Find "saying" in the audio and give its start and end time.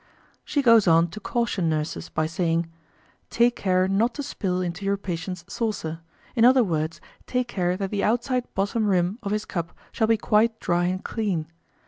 2.25-2.67